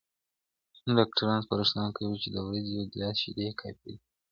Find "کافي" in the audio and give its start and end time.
3.61-3.83